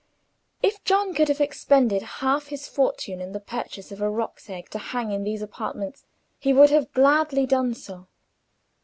[0.63, 4.67] If John could have expended half his fortune in the purchase of a roc's egg
[4.71, 6.07] to hang in these apartments,
[6.39, 8.07] he would have gladly done so.